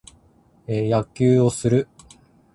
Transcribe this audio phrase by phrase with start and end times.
[0.67, 1.87] 野球をする。